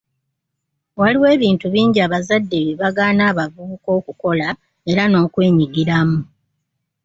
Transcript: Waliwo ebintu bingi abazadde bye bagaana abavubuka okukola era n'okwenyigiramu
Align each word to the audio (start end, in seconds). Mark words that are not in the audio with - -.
Waliwo 0.99 1.27
ebintu 1.35 1.65
bingi 1.73 1.99
abazadde 2.05 2.57
bye 2.65 2.77
bagaana 2.81 3.23
abavubuka 3.31 3.89
okukola 3.99 4.47
era 4.91 5.03
n'okwenyigiramu 5.07 6.19